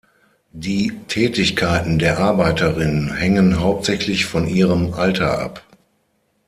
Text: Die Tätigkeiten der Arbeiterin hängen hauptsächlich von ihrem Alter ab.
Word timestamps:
Die 0.53 0.97
Tätigkeiten 1.07 1.99
der 1.99 2.17
Arbeiterin 2.17 3.13
hängen 3.13 3.59
hauptsächlich 3.61 4.25
von 4.25 4.47
ihrem 4.47 4.93
Alter 4.95 5.37
ab. 5.39 5.63